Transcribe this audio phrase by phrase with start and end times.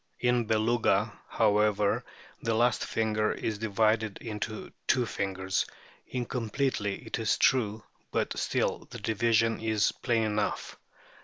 [0.19, 2.03] In Beluga, however,
[2.41, 5.63] the last finger is divided into two fingers,
[6.07, 10.75] incompletely it is true, but still the division is plain enough.